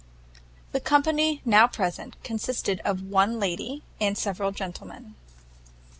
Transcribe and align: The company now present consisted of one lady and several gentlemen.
The 0.71 0.79
company 0.79 1.43
now 1.45 1.67
present 1.67 2.15
consisted 2.23 2.79
of 2.83 3.03
one 3.03 3.39
lady 3.39 3.83
and 3.99 4.17
several 4.17 4.51
gentlemen. 4.51 5.13